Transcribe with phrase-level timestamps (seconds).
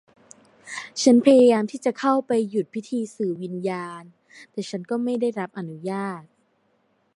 [1.01, 4.03] ฉันพยายามที่จะเข้าไปหยุดพิธีสื่อวิญญาณ
[4.51, 6.21] แต่ฉันก็ไม่ได้รับอนุญาต